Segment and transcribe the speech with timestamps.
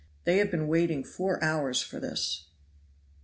[0.23, 2.47] They have been waiting four hours for this."